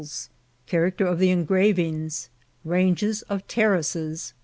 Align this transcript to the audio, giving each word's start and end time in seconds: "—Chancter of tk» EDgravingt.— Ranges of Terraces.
"—Chancter 0.67 1.05
of 1.05 1.19
tk» 1.19 1.45
EDgravingt.— 1.45 2.29
Ranges 2.65 3.21
of 3.29 3.47
Terraces. 3.47 4.33